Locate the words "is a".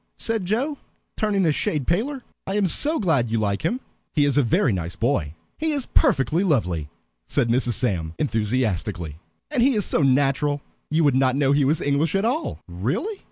4.25-4.41